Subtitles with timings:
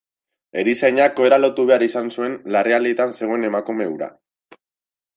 [0.61, 4.13] Erizainak ohera lotu behar izan zuen larrialdietan zegoen emakume hura.